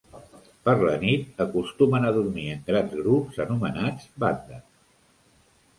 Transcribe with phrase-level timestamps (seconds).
[0.69, 4.67] Per la nit, acostumen a dormir en grans grups anomenats bandes.